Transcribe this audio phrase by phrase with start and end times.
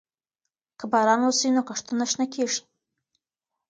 [0.77, 2.61] که باران وسي، نو کښتونه شنه کيږي.